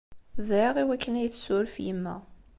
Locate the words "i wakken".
0.83-1.15